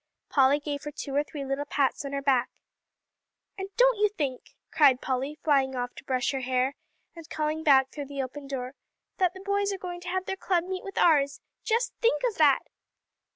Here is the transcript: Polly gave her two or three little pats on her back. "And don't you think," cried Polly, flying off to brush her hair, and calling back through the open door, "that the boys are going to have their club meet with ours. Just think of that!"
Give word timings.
Polly 0.29 0.59
gave 0.59 0.83
her 0.85 0.91
two 0.91 1.13
or 1.15 1.23
three 1.23 1.45
little 1.45 1.63
pats 1.65 2.03
on 2.05 2.11
her 2.11 2.23
back. 2.23 2.49
"And 3.55 3.69
don't 3.77 3.99
you 3.99 4.09
think," 4.09 4.55
cried 4.71 4.99
Polly, 4.99 5.37
flying 5.43 5.75
off 5.75 5.93
to 5.93 6.03
brush 6.03 6.31
her 6.31 6.39
hair, 6.39 6.73
and 7.15 7.29
calling 7.29 7.61
back 7.61 7.91
through 7.91 8.07
the 8.07 8.23
open 8.23 8.47
door, 8.47 8.73
"that 9.17 9.35
the 9.35 9.41
boys 9.41 9.71
are 9.71 9.77
going 9.77 10.01
to 10.01 10.09
have 10.09 10.25
their 10.25 10.35
club 10.37 10.63
meet 10.63 10.83
with 10.83 10.97
ours. 10.97 11.39
Just 11.63 11.93
think 12.01 12.23
of 12.27 12.37
that!" 12.39 12.63